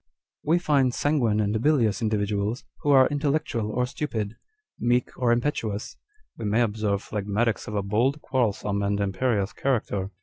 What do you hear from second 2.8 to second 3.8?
"who are intellectual